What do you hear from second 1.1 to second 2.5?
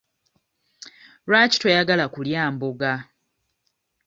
Lwaki toyagala kulya